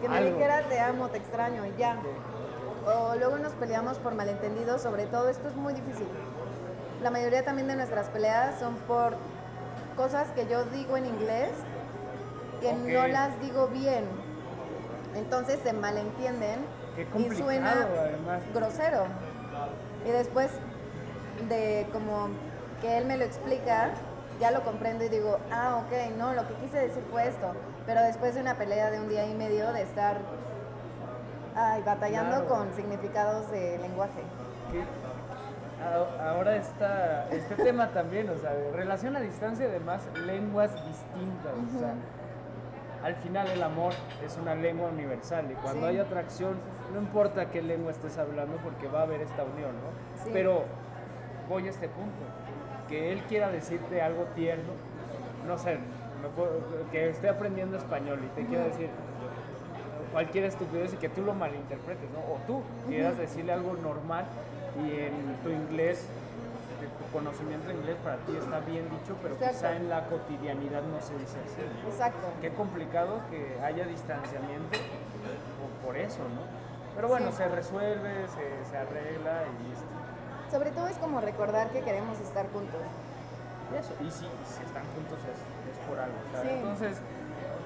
[0.00, 1.96] Que me dijera, te amo, te extraño, y ya.
[2.86, 6.06] O luego nos peleamos por malentendidos, sobre todo, esto es muy difícil.
[7.02, 9.14] La mayoría también de nuestras peleas son por
[10.00, 11.50] cosas que yo digo en inglés
[12.62, 14.06] que no las digo bien.
[15.14, 16.60] Entonces se malentienden
[17.18, 17.86] y suena
[18.54, 19.04] grosero.
[20.06, 20.48] Y después
[21.50, 22.28] de como
[22.80, 23.90] que él me lo explica,
[24.40, 27.52] ya lo comprendo y digo, ah, ok, no, lo que quise decir fue esto.
[27.84, 30.16] Pero después de una pelea de un día y medio de estar
[31.84, 34.22] batallando con significados de lenguaje.
[35.84, 41.52] Ahora está este tema también, o sea, de relación a distancia y además lenguas distintas.
[41.74, 41.94] O sea,
[43.02, 43.92] al final el amor
[44.24, 45.86] es una lengua universal y cuando Sí.
[45.94, 46.56] hay atracción,
[46.92, 50.22] no importa qué lengua estés hablando porque va a haber esta unión, ¿no?
[50.24, 50.30] Sí.
[50.32, 50.64] Pero
[51.48, 52.20] voy a este punto,
[52.88, 54.72] que él quiera decirte algo tierno,
[55.46, 55.78] no sé,
[56.36, 56.60] puedo-
[56.92, 58.90] que esté aprendiendo español y te quiera decir
[60.12, 62.18] cualquier estupidez y que tú lo malinterpretes, ¿no?
[62.34, 64.24] O tú quieras decirle algo normal
[64.78, 66.06] y en tu inglés,
[66.80, 69.56] tu conocimiento de inglés para ti está bien dicho, pero Exacto.
[69.56, 71.62] quizá en la cotidianidad no se dice así.
[71.86, 72.26] Exacto.
[72.40, 74.78] Qué complicado que haya distanciamiento
[75.84, 76.42] por, eso, ¿no?
[76.94, 77.38] Pero bueno, Sí.
[77.38, 79.86] se resuelve, se, se arregla y listo.
[80.50, 82.80] Sobre todo es como recordar que queremos estar juntos.
[83.72, 86.16] Y eso, y si, si están juntos es, es por algo.
[86.42, 86.48] Sí.
[86.50, 87.00] Entonces,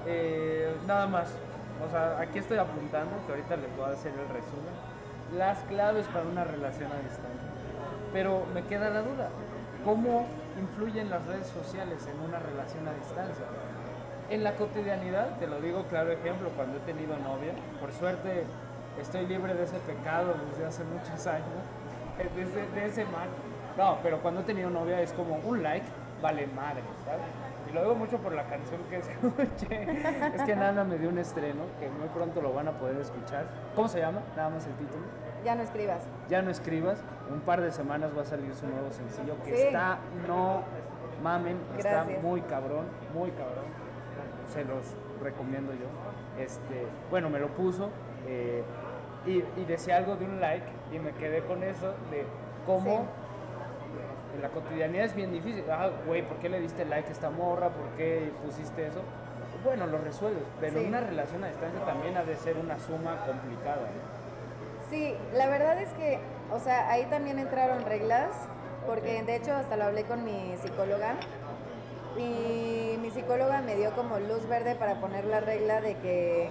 [0.05, 1.29] eh, nada más.
[1.85, 4.73] O sea, aquí estoy apuntando, que ahorita les voy a hacer el resumen,
[5.33, 7.49] las claves para una relación a distancia.
[8.13, 9.29] Pero me queda la duda,
[9.83, 10.25] ¿cómo
[10.59, 13.45] influyen las redes sociales en una relación a distancia?
[14.29, 18.43] En la cotidianidad, te lo digo claro ejemplo, cuando he tenido novia, por suerte
[18.99, 21.45] estoy libre de ese pecado desde hace muchos años,
[22.19, 23.29] eh, desde de ese mal.
[23.77, 25.85] No, pero cuando he tenido novia es como un like
[26.21, 27.44] vale madre, ¿sabes?
[27.75, 29.83] Lo digo mucho por la canción que escuché.
[30.35, 33.45] Es que Nana me dio un estreno que muy pronto lo van a poder escuchar.
[33.75, 34.21] ¿Cómo se llama?
[34.35, 35.03] Nada más el título.
[35.43, 36.07] Ya no escribas.
[36.29, 37.03] Ya no escribas.
[37.27, 39.61] En un par de semanas va a salir su nuevo sencillo que Sí.
[39.63, 40.61] está, no
[41.21, 43.65] mamen, está muy cabrón, muy cabrón.
[44.47, 45.87] Se los recomiendo yo.
[46.41, 47.89] Este, bueno, me lo puso
[48.27, 48.63] eh,
[49.25, 52.25] y, y decía algo de un like y me quedé con eso de
[52.65, 53.05] cómo
[54.35, 55.63] en la cotidianidad es bien difícil.
[55.71, 57.69] Ah, güey, ¿por qué le diste like a esta morra?
[57.69, 59.01] ¿Por qué pusiste eso?
[59.63, 60.85] Bueno, lo resuelves, pero Sí.
[60.87, 63.77] una relación a distancia también ha de ser una suma complicada.
[63.81, 64.89] ¿no?
[64.89, 66.19] Sí, la verdad es que,
[66.51, 68.29] o sea, ahí también entraron reglas,
[68.85, 71.15] porque de hecho hasta lo hablé con mi psicóloga
[72.17, 76.49] y mi psicóloga me dio como luz verde para poner la regla de que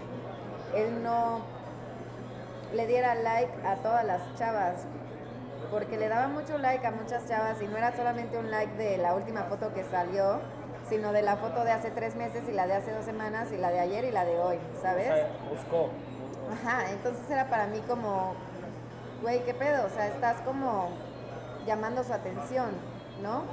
[0.75, 1.43] él no
[2.75, 4.87] le diera like a todas las chavas,
[5.71, 8.99] porque le daba mucho like a muchas chavas y no era solamente un like de
[8.99, 10.41] la última foto que salió,
[10.89, 13.57] sino de la foto de hace tres meses y la de hace dos semanas y
[13.57, 15.11] la de ayer y la de hoy, ¿sabes?
[15.11, 15.91] O sea, buscó.
[16.53, 18.35] Ajá, entonces era para mí como,
[19.23, 19.87] güey, ¿qué pedo?
[19.87, 20.91] O sea, estás como
[21.67, 22.71] llamando su atención,
[23.23, 23.45] ¿no?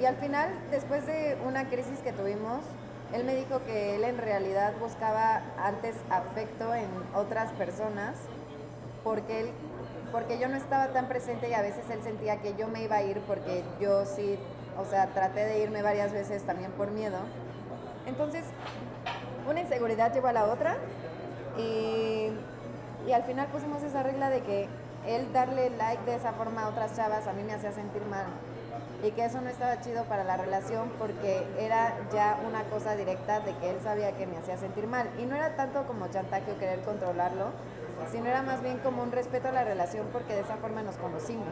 [0.00, 2.60] Y al final, después de una crisis que tuvimos,
[3.12, 8.16] él me dijo que él en realidad buscaba antes afecto en otras personas
[9.04, 9.50] porque él
[10.14, 12.94] porque yo no estaba tan presente y a veces él sentía que yo me iba
[12.94, 14.38] a ir porque yo sí,
[14.78, 17.18] o sea, traté de irme varias veces también por miedo.
[18.06, 18.44] Entonces,
[19.50, 20.76] una inseguridad llevó a la otra
[21.58, 22.28] y,
[23.08, 24.68] y al final pusimos esa regla de que
[25.08, 28.26] él darle like de esa forma a otras chavas a mí me hacía sentir mal
[29.02, 33.40] y que eso no estaba chido para la relación porque era ya una cosa directa
[33.40, 36.52] de que él sabía que me hacía sentir mal y no era tanto como chantaje
[36.52, 37.50] o querer controlarlo,
[38.10, 40.96] sino era más bien como un respeto a la relación porque de esa forma nos
[40.96, 41.46] conocimos.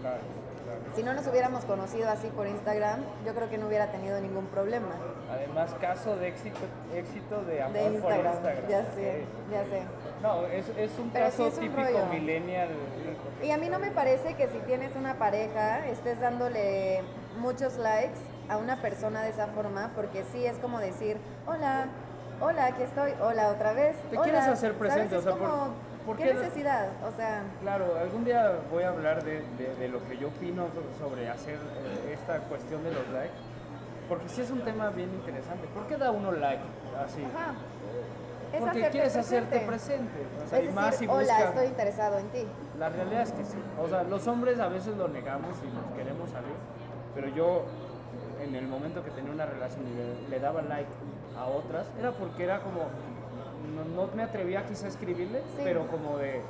[0.00, 0.16] Claro,
[0.64, 0.80] claro.
[0.96, 4.46] Si no nos hubiéramos conocido así por Instagram, yo creo que no hubiera tenido ningún
[4.46, 4.94] problema.
[5.30, 6.58] Además, caso de éxito,
[6.94, 8.68] éxito de amor De Instagram, por Instagram.
[8.68, 9.52] ya sé, Sí.
[9.52, 9.82] ya sé.
[10.22, 12.06] No, es, es un Pero sí caso es un típico rollo.
[12.06, 12.68] millennial.
[13.42, 17.02] Y a mí no me parece que si tienes una pareja estés dándole
[17.38, 21.86] muchos likes a una persona de esa forma, porque sí es como decir, hola,
[22.40, 23.96] hola, aquí estoy, hola otra vez.
[24.10, 25.74] Te hola", quieres hacer presente, o sea, como,
[26.06, 26.88] ¿por ¿qué qué- necesidad?
[27.06, 30.66] O sea, Claro, algún día voy a hablar de, de- de lo que yo opino
[30.68, 33.34] so- sobre hacer eh, esta cuestión de los likes,
[34.08, 35.66] porque sí es un tema bien interesante.
[35.68, 36.62] ¿Por qué da uno like
[37.04, 37.22] así?
[37.24, 37.54] ajá.
[38.52, 40.26] Es Porque quieres hacerte presente.
[40.44, 42.44] O sea, Es y decir, más si hola, busca- estoy interesado en ti.
[42.80, 43.58] La realidad es que sí.
[43.80, 46.54] O sea, los hombres a veces lo negamos y nos queremos salir,
[47.14, 47.62] pero yo
[48.42, 50.88] en el momento que tenía una relación y le, le daba like
[51.38, 52.80] a otras, era porque era como,
[53.74, 55.62] no, no me atrevía quizá a escribirle, Sí.
[55.64, 56.40] pero como de...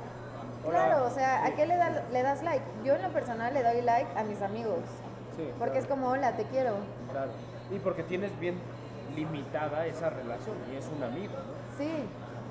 [0.65, 2.63] hola, Claro, o sea, ¿a qué le, da- le das like?
[2.83, 4.79] Yo en lo personal le doy like a mis amigos,
[5.37, 6.75] Sí, porque es como, hola, te quiero.
[7.11, 7.31] claro.
[7.71, 8.55] Y porque tienes bien
[9.15, 11.77] limitada esa relación y es un amigo, ¿no?
[11.77, 11.91] Sí,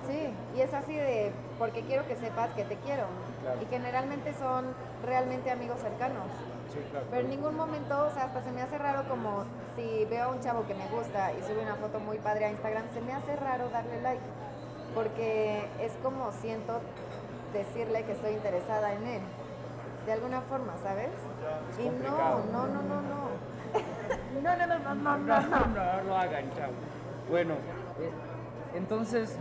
[0.09, 3.05] sí, y es así de, porque quiero que sepas que te quiero.
[3.43, 3.59] Claro.
[3.63, 4.67] Y generalmente son
[5.05, 6.27] realmente amigos cercanos.
[6.73, 7.07] Sí, claro.
[7.11, 9.45] Pero en ningún momento, o sea, hasta se me hace raro como
[9.77, 12.51] si veo a un chavo que me gusta y sube una foto muy padre a
[12.51, 14.23] Instagram, se me hace raro darle like.
[14.95, 16.81] Porque es como siento
[17.53, 19.23] decirle que estoy interesada en él.
[20.07, 21.09] De alguna forma, ¿sabes?
[21.71, 22.45] Es y no, complicado.
[22.53, 23.31] no, no, no, no.
[24.43, 26.73] No, no, no, no, no, no, no, no lo hagan, chavo.
[27.29, 27.55] Bueno,
[28.01, 28.11] eh,
[28.75, 29.37] entonces,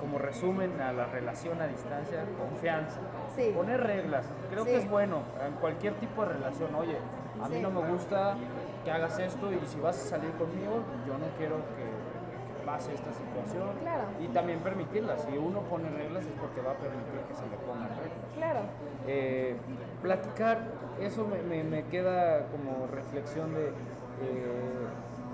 [0.00, 2.98] como resumen a la relación a distancia, confianza.
[3.36, 3.52] Sí.
[3.54, 4.70] Poner reglas, creo Sí.
[4.70, 6.74] que es bueno en cualquier tipo de relación.
[6.74, 6.96] Oye,
[7.42, 7.62] a mí Sí.
[7.62, 8.36] no me gusta
[8.84, 12.10] que hagas esto y si vas a salir conmigo, yo no quiero que,
[12.64, 13.68] pase esta situación.
[13.80, 14.02] Claro.
[14.20, 15.22] Y también permitirlas.
[15.22, 18.30] Si uno pone reglas es porque va a permitir que se le pongan reglas.
[18.36, 18.60] Claro.
[19.06, 19.56] Eh,
[20.02, 20.58] platicar,
[21.00, 23.72] eso me, me- me queda como reflexión de eh,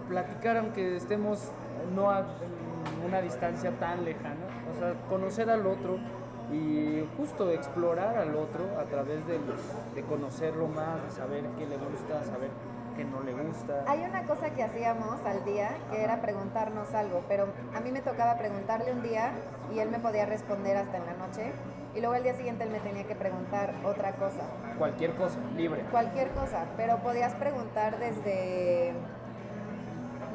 [0.08, 1.50] platicar aunque estemos
[1.96, 2.20] no a
[3.06, 5.98] una distancia tan lejana, o sea, conocer al otro
[6.52, 9.38] y justo explorar al otro a través de,
[9.94, 12.50] de conocerlo más, de saber qué le gusta, saber
[12.96, 13.84] qué no le gusta.
[13.88, 18.00] Hay una cosa que hacíamos al día que era preguntarnos algo, pero a mí me
[18.00, 19.32] tocaba preguntarle un día
[19.74, 21.52] y él me podía responder hasta en la noche
[21.94, 24.42] y luego el día siguiente él me tenía que preguntar otra cosa,
[24.78, 25.82] Cualquier cosa, libre.
[25.90, 28.92] cualquier cosa, pero podías preguntar desde,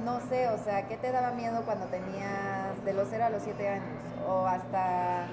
[0.03, 3.43] no sé, o sea, ¿qué te daba miedo cuando tenías de los 0 a los
[3.43, 4.01] 7 años?
[4.27, 5.27] O hasta,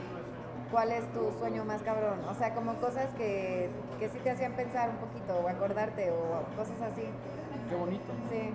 [0.70, 2.18] ¿cuál es tu sueño más cabrón?
[2.28, 6.56] O sea, como cosas que, que sí te hacían pensar un poquito o acordarte o
[6.56, 7.04] cosas así.
[7.68, 8.12] Qué bonito.
[8.30, 8.52] Sí.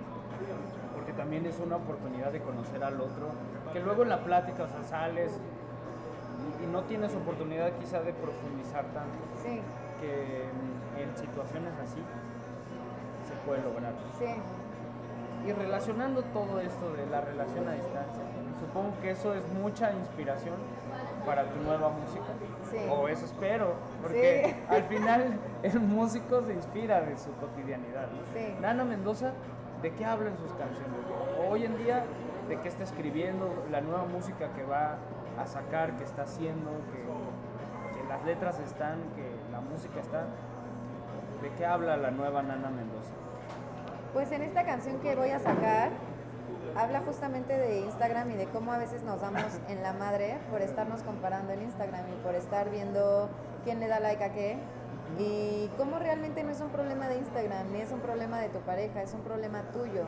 [0.94, 3.28] porque también es una oportunidad de conocer al otro,
[3.72, 5.38] que luego en la plática, o sea, sales
[6.60, 9.60] y, y no tienes oportunidad quizá de profundizar tanto, Sí,
[10.00, 12.00] que en, en situaciones así
[13.28, 13.92] se puede lograr.
[14.18, 14.26] sí,
[15.46, 18.22] Y relacionando todo esto de la relación a distancia,
[18.58, 20.54] supongo que eso es mucha inspiración
[21.26, 22.24] para tu nueva música.
[22.70, 22.78] Sí.
[22.90, 24.74] O eso espero, porque Sí.
[24.74, 28.08] al final el músico se inspira de su cotidianidad.
[28.10, 28.22] ¿no?
[28.32, 28.54] Sí.
[28.60, 29.32] Nana Mendoza,
[29.82, 30.98] ¿de qué habla en sus canciones?
[31.48, 32.04] Hoy en día,
[32.48, 33.52] ¿de qué está escribiendo?
[33.70, 34.96] La nueva música que va
[35.38, 40.24] a sacar, que está haciendo, que, que las letras están, que la música está.
[41.42, 43.12] ¿De qué habla la nueva Nana Mendoza?
[44.14, 45.90] Pues en esta canción que voy a sacar,
[46.76, 50.62] habla justamente de Instagram y de cómo a veces nos damos en la madre por
[50.62, 53.28] estarnos comparando en Instagram y por estar viendo
[53.64, 54.58] quién le da like a qué.
[55.18, 58.60] Y cómo realmente no es un problema de Instagram, ni es un problema de tu
[58.60, 60.04] pareja, es un problema tuyo.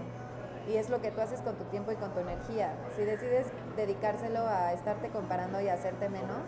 [0.69, 2.75] Y es lo que tú haces con tu tiempo y con tu energía.
[2.95, 6.45] Si decides dedicárselo a estarte comparando y a hacerte menos,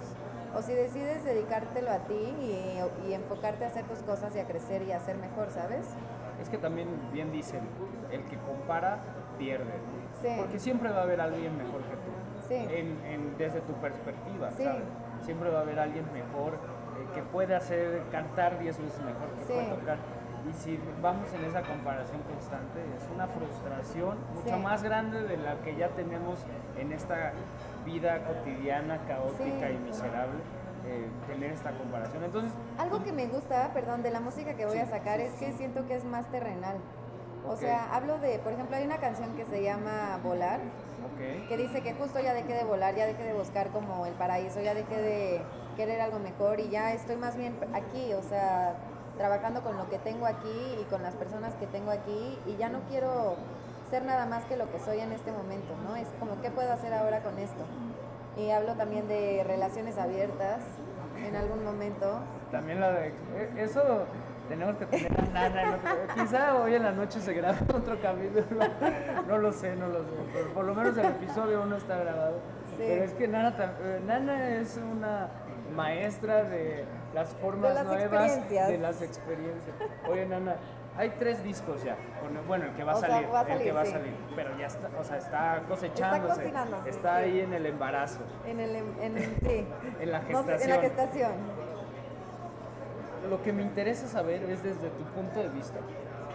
[0.55, 4.47] o si decides dedicártelo a ti y, y enfocarte a hacer tus cosas y a
[4.47, 5.89] crecer y a ser mejor, ¿sabes?
[6.41, 7.61] Es que también bien dicen,
[8.11, 8.99] el que compara
[9.39, 9.73] pierde.
[10.37, 12.11] Porque siempre va a haber alguien mejor que tú.
[12.49, 12.55] Sí.
[12.55, 14.65] En- en- desde tu perspectiva, Sí.
[14.65, 14.83] ¿sabes?
[15.23, 19.45] Siempre va a haber alguien mejor eh, que puede hacer cantar 10 veces mejor que
[19.53, 19.99] puede tocar.
[20.49, 25.57] Y si vamos en esa comparación constante, es una frustración mucho más grande de la
[25.61, 26.39] que ya tenemos
[26.79, 27.33] en esta
[27.85, 30.41] vida cotidiana, caótica y miserable,
[30.87, 32.25] eh, tener esta comparación.
[32.25, 35.27] Entonces, Algo que me gusta, perdón, de la música que voy Sí, a sacar sí,
[35.27, 36.77] es que siento que es más terrenal.
[37.47, 37.59] O Ok.
[37.59, 41.49] sea, hablo de, por ejemplo, hay una canción que se llama Volar, ok.
[41.49, 44.61] que dice que justo ya dejé de volar, ya dejé de buscar como el paraíso,
[44.61, 45.43] ya dejé de
[45.77, 48.75] querer algo mejor y ya estoy más bien aquí, o sea,
[49.17, 52.69] trabajando con lo que tengo aquí y con las personas que tengo aquí y ya
[52.69, 53.37] no quiero
[53.91, 55.97] ser nada más que lo que soy en este momento, ¿no?
[55.97, 57.65] Es como, ¿qué puedo hacer ahora con esto?
[58.39, 60.61] Y hablo también de relaciones abiertas
[61.27, 62.21] en algún momento.
[62.53, 63.09] También la de.
[63.09, 64.05] eh, Eso
[64.49, 65.79] tenemos que tener a Nana.
[66.15, 68.61] quizá hoy en la noche se grabe otro capítulo.
[69.27, 70.11] No lo sé, no lo sé.
[70.33, 72.39] Pero por lo menos el episodio uno está grabado.
[72.71, 72.85] Sí.
[72.87, 75.29] Pero es que Nana, eh, Nana es una
[75.75, 79.77] maestra de las formas De las nuevas de las experiencias.
[80.09, 80.57] Oye, Nana.
[80.99, 81.97] Hay tres discos ya.
[82.49, 84.13] Bueno, el que va a sea, salir, va a el que va a salir.
[84.35, 86.27] Pero ya está, o sea, está cosechándose.
[86.27, 87.23] Está cocinándose, Está sí.
[87.25, 89.67] ahí en el embarazo, En el, en, en- sí.
[90.01, 90.61] en la No gestación.
[90.63, 91.33] en la gestación.
[93.31, 95.79] Lo que me interesa saber es desde tu punto de vista,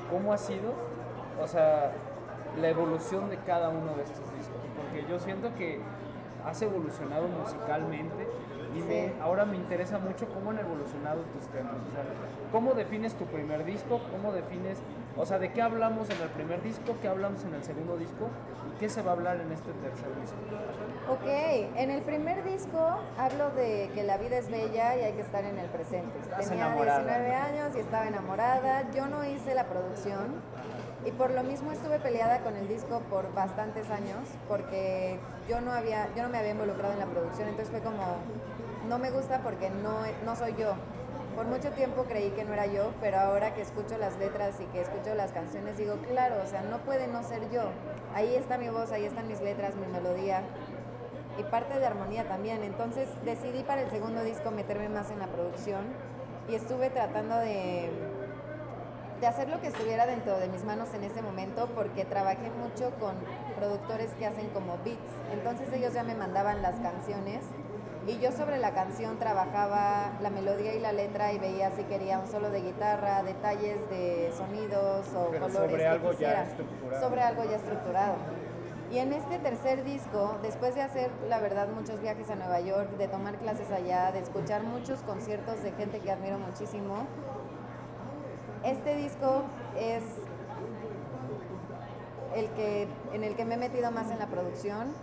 [0.09, 0.73] ¿cómo ha sido,
[1.41, 1.91] o sea,
[2.59, 4.57] la evolución de cada uno de estos discos?
[4.77, 5.79] Porque yo siento que
[6.45, 8.27] has evolucionado musicalmente
[8.75, 9.13] y me- Sí.
[9.21, 11.73] ahora me interesa mucho cómo han evolucionado tus temas.
[11.73, 12.03] O sea,
[12.51, 13.99] ¿Cómo defines tu primer disco?
[14.11, 14.77] ¿Cómo defines,
[15.17, 16.95] o sea, de qué hablamos en el primer disco?
[17.01, 18.27] ¿Qué hablamos en el segundo disco?
[18.75, 20.37] ¿Y qué se va a hablar en este tercer disco?
[21.09, 21.25] Ok,
[21.77, 22.79] en el primer disco
[23.17, 26.17] hablo de que la vida es bella y hay que estar en el presente.
[26.21, 26.99] Estás Tenía enamorada.
[26.99, 28.91] 19 años y estaba enamorada.
[28.91, 30.35] Yo no hice la producción
[31.05, 35.19] y por lo mismo estuve peleada con el disco por bastantes años porque
[35.49, 37.49] yo no había, yo no me había involucrado en la producción.
[37.49, 38.03] Entonces fue como,
[38.87, 40.73] no me gusta porque no, no soy yo.
[41.35, 44.65] Por mucho tiempo creí que no era yo, pero ahora que escucho las letras y
[44.65, 47.63] que escucho las canciones digo, claro, o sea, no puede no ser yo.
[48.13, 50.43] Ahí está mi voz, ahí están mis letras, mi melodía
[51.39, 52.63] y parte de armonía también.
[52.63, 55.85] Entonces decidí para el segundo disco meterme más en la producción
[56.47, 57.89] y estuve tratando de
[59.23, 62.91] de hacer lo que estuviera dentro de mis manos en ese momento porque trabajé mucho
[62.99, 63.15] con
[63.63, 65.11] productores que hacen como beats.
[65.31, 67.43] Entonces ellos ya me mandaban las canciones
[68.05, 72.19] y yo sobre la canción trabajaba la melodía y la letra y veía si quería
[72.19, 76.43] un solo de guitarra, detalles de sonidos o Pero colores sobre que algo ya quisiera.
[76.43, 77.01] estructurado.
[77.09, 78.15] Sobre algo ya estructurado.
[78.91, 82.89] Y en este tercer disco, después de hacer, la verdad, muchos viajes a Nueva York,
[82.97, 87.07] de tomar clases allá, de escuchar muchos conciertos de gente que admiro muchísimo,
[88.63, 89.43] este disco
[89.79, 90.03] es
[92.35, 94.93] el que, en el que me he metido más en la producción.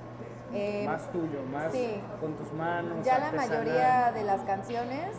[0.52, 2.02] Eh, Más tuyo, más sí.
[2.20, 3.04] con tus manos.
[3.04, 5.14] ya la mayoría de las canciones,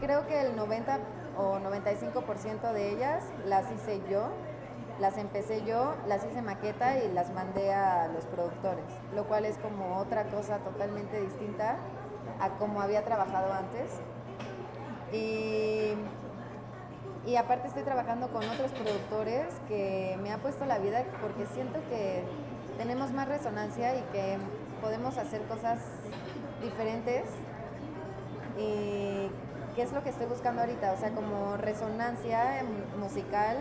[0.00, 0.98] creo que el 90
[1.38, 4.30] o 95% de ellas las hice yo,
[4.98, 8.84] las empecé yo, las hice maqueta y las mandé a los productores,
[9.14, 11.76] lo cual es como otra cosa totalmente distinta
[12.40, 14.00] a como había trabajado antes.
[15.12, 15.94] Y,
[17.26, 21.80] y aparte estoy trabajando con otros productores que me ha puesto la vida porque siento
[21.90, 22.22] que
[22.78, 24.38] tenemos más resonancia y que
[24.80, 25.80] podemos hacer cosas
[26.62, 27.24] diferentes
[28.56, 29.28] y
[29.74, 33.58] qué es lo que estoy buscando ahorita, o sea, como resonancia em- musical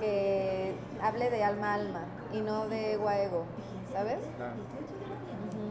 [0.00, 3.44] que hable de alma a alma y no de ego a ego,
[3.92, 4.18] ¿sabes?
[4.36, 4.54] Claro.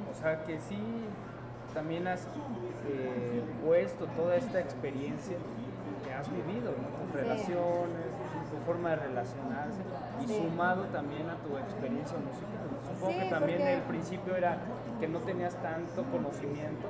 [0.10, 0.82] O sea que sí,
[1.74, 2.22] también has
[2.88, 5.38] eh, puesto toda esta experiencia
[6.20, 6.88] has vivido, ¿no?
[7.00, 7.18] tus Sí.
[7.18, 8.06] relaciones,
[8.52, 9.82] tu forma de relacionarse
[10.22, 10.36] y Sí.
[10.38, 12.68] sumado también a tu experiencia musical.
[12.94, 14.58] Supongo Sí, que también porque- el principio era
[15.00, 16.88] que no tenías tanto conocimiento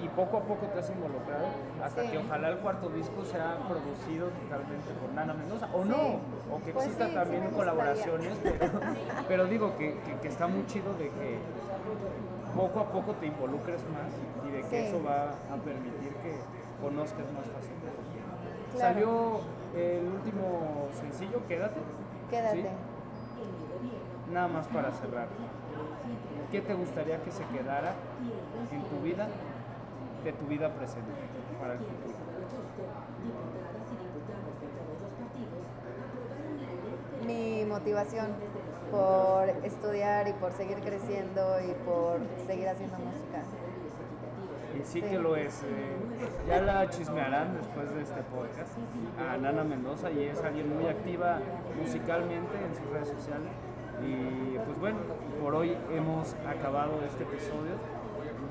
[0.00, 1.46] y poco a poco te has involucrado
[1.82, 6.20] hasta que ojalá el cuarto disco sea producido totalmente por Nana Mendoza o no,
[6.54, 8.80] o que Pues exista también colaboraciones, pero,
[9.26, 11.38] pero digo que, que- que está muy chido de que
[12.54, 14.12] poco a poco te involucres más
[14.46, 14.76] y de que Sí.
[14.88, 16.36] eso va a permitir que
[16.80, 18.21] conozcas más fácilmente.
[18.74, 18.94] Claro.
[18.94, 19.40] Salió
[19.76, 21.80] el último sencillo, Quédate.
[22.30, 22.62] quédate.
[22.62, 22.68] ¿sí?
[24.32, 25.28] Nada más para cerrar.
[26.50, 27.94] ¿Qué te gustaría que se quedara
[28.70, 29.28] en tu vida,
[30.24, 31.10] de tu vida presente,
[31.60, 32.14] para el futuro?
[37.26, 38.28] Mi motivación
[38.90, 43.42] por estudiar y por seguir creciendo y por seguir haciendo música.
[44.78, 45.62] Y sí que lo es.
[45.62, 45.96] eh,
[46.48, 48.76] ya la chismearán después de este podcast
[49.18, 51.38] a Nana Mendoza y es alguien muy activa
[51.78, 53.50] musicalmente en sus redes sociales.
[54.02, 54.98] Y pues bueno,
[55.40, 57.72] por hoy hemos acabado este episodio.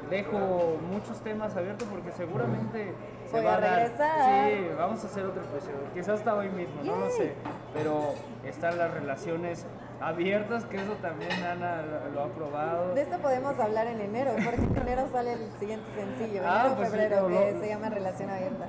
[0.10, 2.94] Dejo muchos temas abiertos porque seguramente
[3.26, 4.50] se Voy va a regresar.
[4.50, 5.78] Sí, vamos a hacer otro episodio.
[5.94, 7.34] Quizás hasta hoy mismo, no lo sé.
[7.74, 8.14] Pero
[8.44, 9.66] están las relaciones
[10.02, 12.94] abiertas, que eso también Ana lo- lo ha probado.
[12.96, 16.76] De esto podemos hablar en enero, porque en enero sale el siguiente sencillo, Ah, enero
[16.78, 18.66] pues febrero, que se llama Relación Abierta.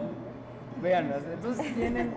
[0.83, 2.13] Vean, entonces tienen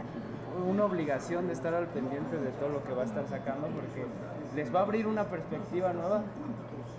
[0.69, 4.05] una obligación de estar al pendiente de todo lo que va a estar sacando porque
[4.55, 6.21] les va a abrir una perspectiva nueva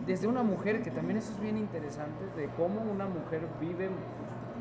[0.06, 3.88] desde una mujer, que también eso es bien interesante, de cómo una mujer vive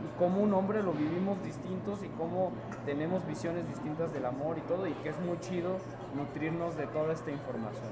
[0.05, 2.51] y cómo un hombre lo vivimos distintos y cómo
[2.85, 5.77] tenemos visiones distintas del amor y todo y que es muy chido
[6.15, 7.89] nutrirnos de toda esta información.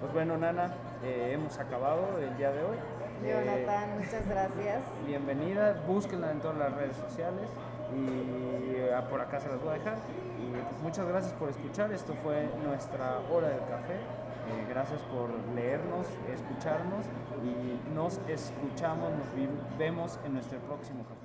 [0.00, 2.76] Pues bueno, Nana, eh, hemos acabado el día de hoy.
[3.24, 4.82] Eh, Jonathan, muchas gracias.
[5.06, 7.48] bienvenida, búsquenla en todas las redes sociales
[7.94, 9.96] y eh, por acá se las voy a dejar.
[10.38, 13.94] Y pues muchas gracias por escuchar, esto fue nuestra hora del café.
[13.94, 17.06] Eh, gracias por leernos, escucarnos
[17.42, 21.23] y nos escuchamos, nos vemos en nuestro próximo café.